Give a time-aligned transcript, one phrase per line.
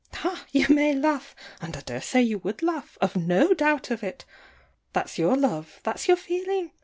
[0.13, 1.35] Ha, you may laugh!
[1.61, 2.97] And I daresay you would laugh!
[2.99, 4.25] I've no doubt of it!
[4.93, 6.71] That's your love; that's your feeling!